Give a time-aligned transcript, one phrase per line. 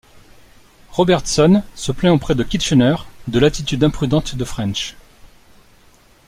[0.93, 2.95] Robertson se plaint auprès de Kitchener
[3.27, 4.95] de l'attitude imprudente de French.